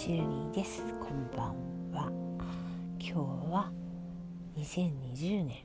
[0.00, 0.82] シルニーです。
[0.98, 2.10] こんばんは。
[2.98, 3.12] 今日
[3.52, 3.70] は
[4.56, 5.58] 2020年。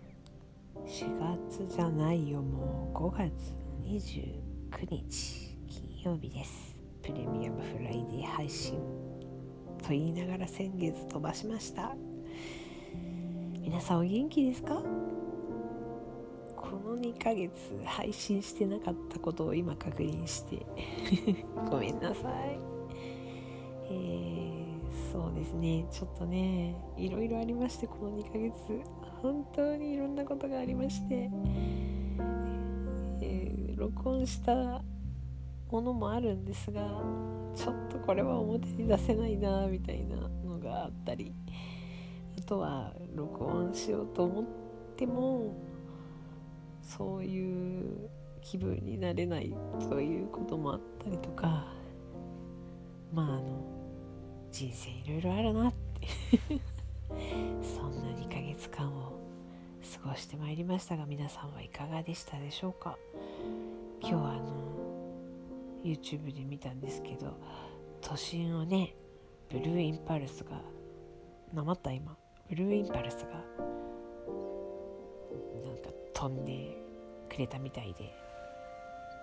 [0.85, 2.41] 4月じゃないよ。
[2.41, 5.57] もう5月29日。
[5.69, 6.75] 金曜日です。
[7.01, 8.78] プレミアムフライデー配信
[9.81, 11.96] と言いながら先月飛ばしました。
[13.61, 14.83] 皆さんお元気ですか？
[16.57, 17.53] この2ヶ月
[17.85, 20.65] 配信してなかったことを今確認して。
[21.71, 22.59] ごめんなさい、
[25.35, 25.85] ですね。
[25.91, 28.53] ちょっとねいろいろありましてこの2ヶ月。
[29.21, 31.30] 本当にいろんなことがありまして、
[33.21, 34.81] えー、録音した
[35.71, 36.81] ものもあるんですが
[37.55, 40.16] ちょっとこれは表に出せないなみたいな
[40.48, 41.34] のがあったり。
[42.38, 44.45] あとは録音しようと思っ
[44.98, 45.55] ても
[46.81, 48.09] そういう
[48.41, 49.55] 気分になれない
[49.90, 51.67] ということもあったりとか。
[53.13, 53.74] まああの
[54.55, 56.07] 人生いろいろあるなって。
[57.61, 59.12] そんな2ヶ月間を
[60.01, 62.97] 過ごしてまいりましたが皆さんはいかがでしたでしょうか？
[63.99, 64.44] 今日はあの
[65.84, 67.34] YouTube で見たんですけど
[68.00, 68.95] 都心をね
[69.50, 70.62] ブルーインパルスが
[71.53, 72.16] なまった今。
[72.47, 73.31] ブルーインパルスが
[75.66, 76.78] なんか飛んで
[77.28, 78.14] くれたみたいで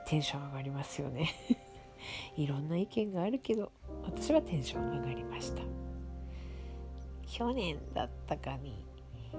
[0.07, 1.31] テンション上がりますよね。
[2.37, 3.73] いろんな意見があるけど
[4.05, 5.63] 私はテンション上がりました。
[7.27, 8.85] 去年だったかに
[9.33, 9.37] あ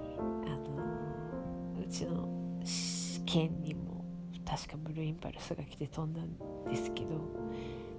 [0.48, 2.28] のうちの
[3.24, 4.04] 県にも
[4.44, 7.10] 確かブルーインパルスが来て飛んだんですけど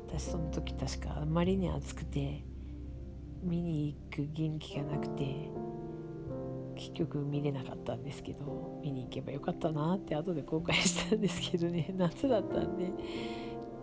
[0.08, 2.43] 私その時確かあまりに暑くて
[3.41, 5.49] 見に行く元気がなくて
[6.75, 12.91] 結局見れなかったんですけど見に行けばよかったなって後で後悔したんですけどね夏だったんで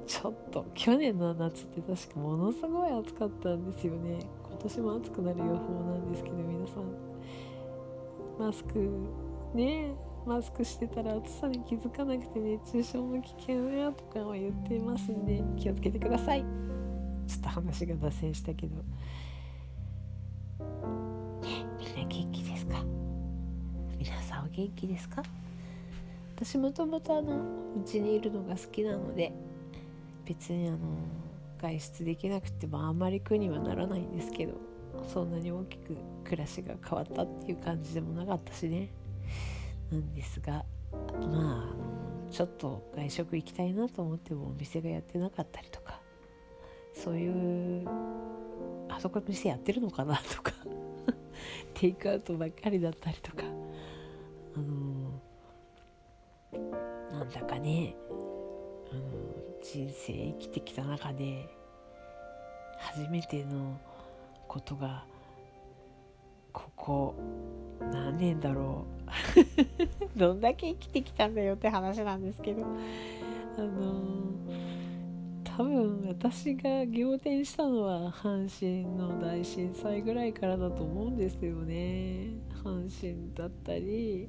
[0.07, 4.19] ちょっと去年の夏って確かものすごい暑かったんですよね。
[4.49, 6.85] 今年も暑くなる予報なんですけど皆さん。
[8.39, 8.91] マスク
[9.55, 9.95] ね
[10.27, 16.45] マスクしてたら暑さに気づかなくて熱中症も危険やとかは言っていますんで気をつけてください。
[17.27, 18.77] ちょっと話が脱線したけど。
[21.79, 22.43] みんな元気
[24.87, 25.23] ですか？
[26.37, 29.33] 私もともとあのうちにいるのが好きなので
[30.25, 30.79] 別にあの
[31.61, 34.55] 外出できなくてもあんまり苦にはならないんですけど
[35.07, 38.89] そんなに大きく暮らしが変わったっていう感じでもなかったしね。
[39.91, 40.65] なんですが
[41.21, 46.01] まあちょっと外食行きたいなと思ってもお店がやってなかったりとか
[46.95, 47.87] そういう
[48.89, 50.53] あそこの店やってるのかなとか
[51.75, 53.43] テイクアウトばっかりだったりとか
[54.57, 55.21] あの
[57.11, 57.95] なんだかね
[58.91, 59.32] あの
[59.63, 61.49] 人生生きてきた中で
[62.79, 63.81] 初めての
[64.49, 65.05] ことが
[66.53, 67.15] ここ
[67.81, 68.85] 何年だろ
[70.15, 70.19] う。
[70.19, 72.63] どんだけ生きてきたんだよって話なんですけど。
[73.57, 74.33] あの
[75.45, 82.31] 多分私が仰天したのは阪神の大震災ぐらいからだと思うんですよね。
[82.65, 84.29] 阪神だったり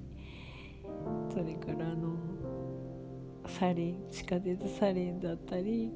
[1.30, 2.14] それからあの
[3.48, 5.92] サリン地下鉄サリンだったり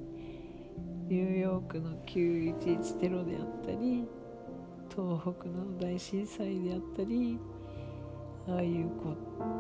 [1.09, 4.05] ニューヨークの911テロであったり
[4.89, 7.39] 東北の大震災であったり
[8.49, 9.15] ああいうこ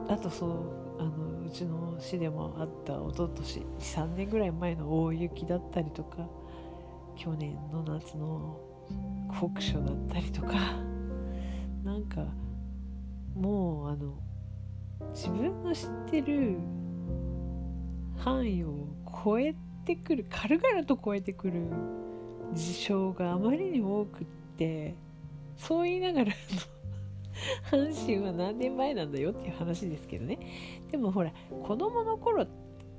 [0.09, 6.27] うあとそうあのうちの市でもあった一昨年3年ぐらい前の大雪だったりとか
[7.15, 8.59] 去年の夏の
[9.39, 10.53] 酷暑だったりとか
[11.83, 12.25] なんか
[13.35, 14.19] もうあの
[15.13, 16.57] 自分の知ってる
[18.17, 18.87] 範囲を
[19.23, 19.55] 超え
[19.85, 21.53] てくる軽々と超えてくる
[22.53, 24.25] 事象があまりに多くっ
[24.57, 24.95] て
[25.57, 26.33] そう言いながら
[27.71, 30.39] 阪神は何年前なんだよっていう話ですけどね
[30.91, 31.31] でもほら
[31.63, 32.47] 子供の頃っ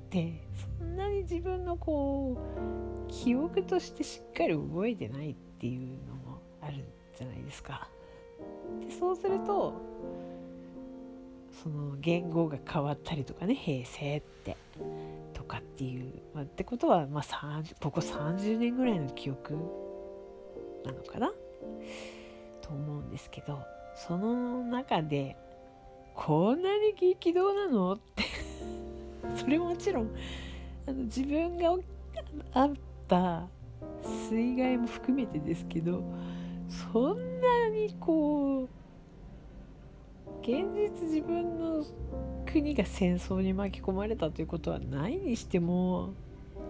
[0.09, 0.41] て
[0.79, 2.37] そんなに自分のこ
[3.07, 6.85] う記憶としてしっかり覚えてないっていうのもある
[7.17, 7.89] じゃないですか。
[8.79, 9.73] でそうすると
[11.63, 14.55] その言語が変わったりとかね平成って
[15.33, 19.55] とかっていう、まあ、ってことは、まあ、ここ30年ぐらいの記憶
[20.85, 21.31] なのかな？
[22.61, 23.61] と思うんですけど
[23.95, 25.35] その中で
[26.15, 27.93] こんなに激動なの？
[27.93, 28.23] って
[29.35, 30.15] それもちろん
[30.87, 31.75] あの自分が
[32.53, 32.71] あっ
[33.07, 33.47] た
[34.29, 36.01] 水害も含めてですけど
[36.91, 38.78] そんなにこう
[40.41, 41.85] 現実自分の
[42.45, 46.13] 国が戦争に巻き込まれたということはないにしても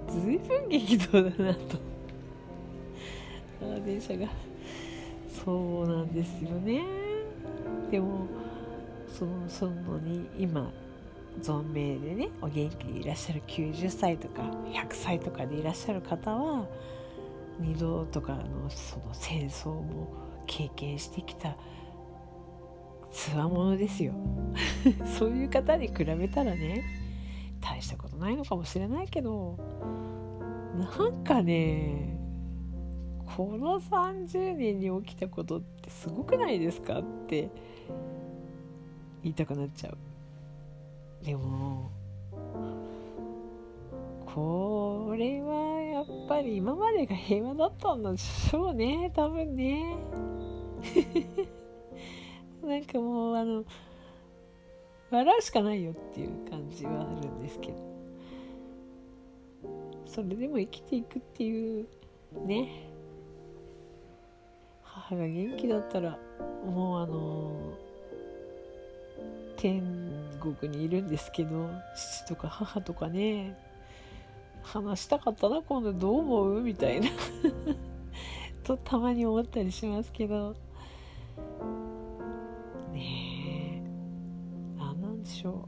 [0.07, 1.77] 随分激動だなと。
[3.59, 4.27] から電車が。
[5.43, 6.83] そうなんですよね。
[7.91, 8.27] でも
[9.07, 10.71] そのそのに今
[11.41, 16.65] 存命でねお元気でいらっしゃる90歳とか100歳とかでいらっしゃる方は
[17.59, 20.13] 二度とかのその戦争も
[20.45, 21.55] 経験してきた
[23.11, 24.13] つわものですよ。
[25.17, 26.83] そういう方に比べたらね
[27.61, 29.57] 大したことないのかもしれないけど
[30.77, 32.17] なんかね
[33.35, 37.49] この30年に起きたことってすごくないですかって
[39.23, 39.97] 言いたくなっちゃう。
[41.25, 41.91] でも
[44.25, 49.95] これはやっぱり今までが平和だったんでしょうね多分ね。
[52.69, 53.65] なんかもうあの
[55.09, 57.89] 笑うしかないよっていう感じはあるんですけど。
[60.05, 61.87] それでも生きていくっていう
[62.45, 62.91] ね。
[64.83, 66.19] 母が元気だったら
[66.63, 67.73] もうあの
[69.57, 69.81] 天
[70.39, 73.57] 国にいるんですけど父とか母とかね。
[74.61, 76.61] 話したかったな今度どう思う？
[76.61, 77.07] みたいな。
[78.63, 80.55] とたまに思ったりしますけど。
[85.39, 85.67] しょ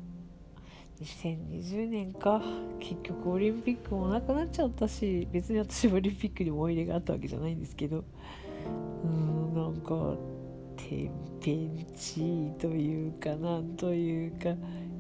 [1.00, 1.04] う。
[1.04, 2.42] 2020年か。
[2.80, 8.04] 結局オリンピックもなくなっちゃったし別に私オリンピックに思い入れがあったわけじゃないんですけど。
[9.04, 10.16] うんなんか
[10.78, 14.56] 天変地異というかなんというか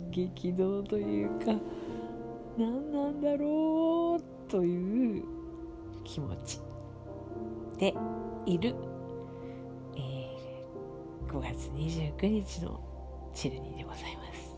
[0.10, 1.54] 激動というか
[2.58, 5.24] 何なんだろうという
[6.04, 6.60] 気持ち。
[7.78, 7.94] で
[8.46, 8.76] いる、
[9.96, 12.80] えー、5月29日の
[13.34, 14.51] チルニーでございます。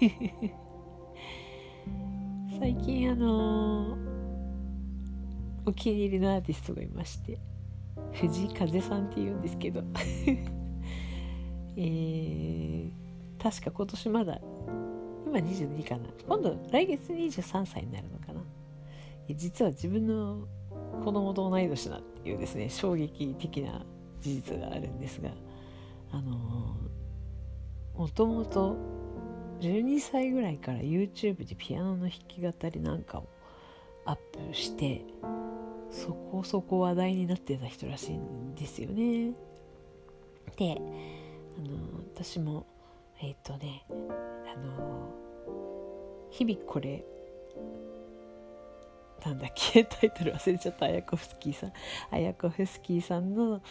[2.58, 3.98] 最近あのー、
[5.66, 7.38] お気に入りのアーティストがいまして
[8.12, 9.82] 藤井風さんっていうんですけど。
[11.74, 12.90] えー、
[13.42, 14.38] 確か今年まだ
[15.26, 16.10] 今22かな。
[16.28, 18.42] 今度来月23歳になるのかな。
[19.34, 20.46] 実は自分の
[21.04, 23.84] 子供と同い年だっていうですね衝撃的な
[24.20, 25.30] 事実があるんですが
[26.10, 26.76] あの
[27.96, 28.76] もともと
[29.62, 33.28] 12歳ぐらいから YouTube でピアノの弾き語りなんかを
[34.04, 35.04] アップして
[35.88, 39.32] そこそこ話題になってた人らしいんですよね。
[40.56, 40.76] で
[41.58, 42.66] あの私も
[43.20, 45.12] えっ、ー、とねあの
[46.30, 47.04] 日々これ
[49.24, 51.72] なんだっけ タイトル忘れちゃったアヤコフスキーさん
[52.10, 53.62] アヤコフスキーさんの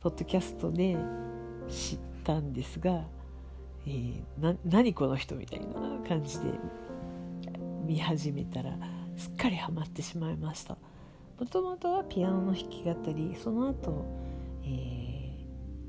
[0.00, 0.96] ポッドキャストで
[1.68, 3.04] 知ったんですが、
[3.88, 5.66] えー、な何この人みたいな
[6.06, 6.46] 感じで
[7.86, 8.76] 見始めたら
[9.16, 10.76] すっかりハマってしまいました。
[11.40, 14.04] もともとはピアノの弾き語りその後、
[14.64, 14.66] え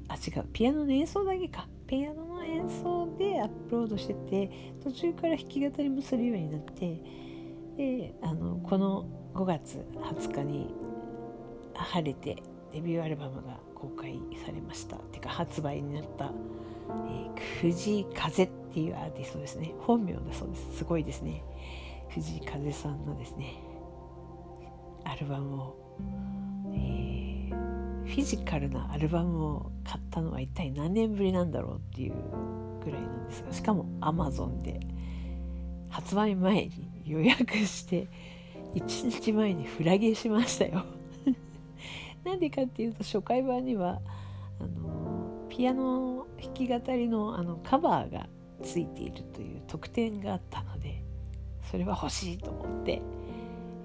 [0.07, 1.68] ー、あ違うピアノの演奏だけか。
[1.88, 7.02] ピアノの演奏でアップロードしてて途中から弾き語りもするようになって
[7.75, 10.74] であのこの5月20日に
[11.74, 14.98] 晴れてデビューアルバムが公開されました。
[14.98, 16.31] てか発売になった、
[17.08, 19.74] え、藤井風っていうアーティストですね。
[19.80, 20.78] 本名だそうです。
[20.78, 21.44] すごいですね。
[22.10, 23.62] 藤井風さんのですね
[25.06, 25.76] アルバムを、
[26.74, 32.14] えー、フィジカルなアルバムを買ったのは一体何年ぶりなんだろうっていう
[32.84, 34.80] ぐらいなんですがしかも Amazon で
[35.90, 36.72] 発売前に
[37.06, 38.08] 予約して
[38.76, 40.86] 1日前にフラゲしましたよ。
[42.24, 44.02] なんでかっていうと初回版には
[44.60, 45.19] あの
[45.59, 48.28] ピアノ弾き語りのあのカバーが
[48.63, 51.04] ついているという特典があったので
[51.69, 53.01] それは欲しいと思って、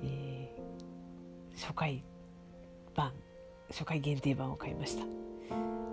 [0.04, 2.04] えー、初回
[2.94, 3.10] 版
[3.72, 5.04] 初回限定版を買いました。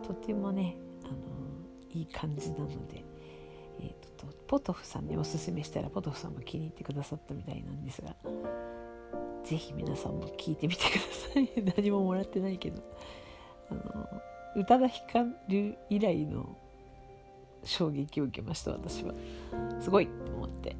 [0.08, 1.16] とてもねあの
[1.96, 3.04] いい感じなので
[3.80, 8.16] えーと、とポトフさんにおすすめしたらポトフさんも気に入ってくださったみたいなんですが
[9.44, 11.00] 是非皆さんも聞いてみてくだ
[11.34, 11.50] さい。
[11.76, 12.84] 何ももらってないけど。
[13.72, 14.21] あの
[14.56, 16.58] 宇多田ヒカル以来の
[17.64, 19.14] 衝撃を受けました私は。
[19.80, 20.76] すごいと思って。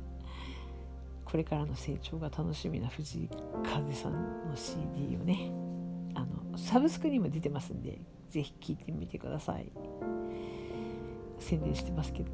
[1.26, 3.30] これからの成長が楽しみな藤井
[3.64, 5.50] 風さんの CD をね
[6.14, 9.72] あのサブスクにも出てますんで是非聴いてみてください。
[11.40, 12.32] 宣伝してますけど。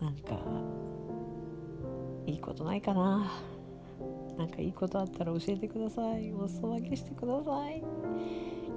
[0.00, 0.40] なんか
[2.26, 3.30] いいことないかな。
[4.40, 7.82] なんかいいことあったら教えてくださいお裾分けしてください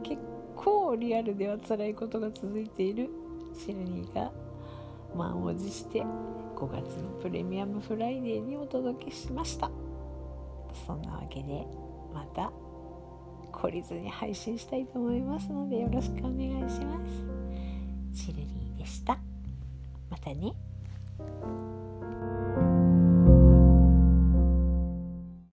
[0.04, 0.22] 結
[0.58, 3.10] 構リアルでは辛いことが続いている
[3.58, 4.30] シルニーが
[5.16, 9.72] 満を持して5月のプレミアムフライデーにお届けしました
[10.86, 11.66] そんなわけで
[12.14, 12.52] また
[13.54, 17.00] 懲りずに配信したいと思いますのでよろしくお願いしま
[18.14, 18.26] す。
[18.26, 19.18] チルリーでした。
[20.10, 20.54] またね。